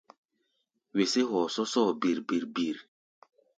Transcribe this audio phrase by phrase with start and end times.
[0.95, 2.77] Wesé hɔɔ sɔ́sɔ́ɔ bir-bir-bir.